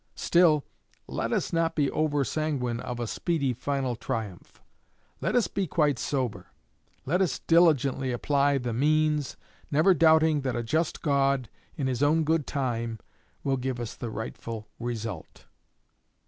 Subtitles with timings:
[0.15, 0.65] Still,
[1.05, 4.59] let us not be over sanguine of a speedy final triumph.
[5.21, 6.47] Let us be quite sober.
[7.05, 9.37] Let us diligently apply the means,
[9.69, 12.97] never doubting that a just God, in His own good time,
[13.43, 15.45] will give us the rightful result.